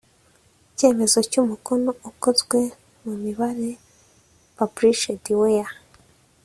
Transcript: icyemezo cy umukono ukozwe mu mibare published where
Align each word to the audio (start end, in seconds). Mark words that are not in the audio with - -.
icyemezo 0.71 1.17
cy 1.31 1.37
umukono 1.41 1.89
ukozwe 2.09 2.59
mu 3.03 3.13
mibare 3.23 3.67
published 4.57 5.25
where 5.39 5.71